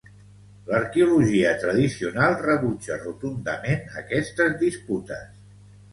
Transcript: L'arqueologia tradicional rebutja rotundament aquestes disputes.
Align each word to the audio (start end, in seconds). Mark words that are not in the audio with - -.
L'arqueologia 0.69 1.51
tradicional 1.63 2.37
rebutja 2.45 2.99
rotundament 3.03 3.85
aquestes 4.03 4.57
disputes. 4.67 5.41